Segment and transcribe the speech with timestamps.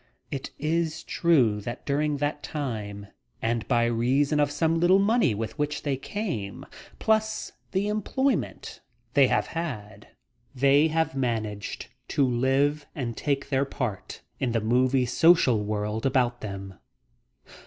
[0.31, 3.05] It is true that during that time,
[3.39, 6.65] and by reason of some little money with which they came,
[6.97, 8.81] plus the employment
[9.13, 10.07] they have had,
[10.55, 16.41] they have managed to live and take their part in the movie social world about
[16.41, 16.79] them.